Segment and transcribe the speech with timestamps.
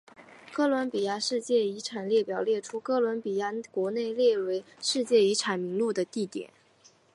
[0.51, 6.49] 哥伦比亚世界遗产列表列出哥伦比亚国内列入世界遗产名录的地点。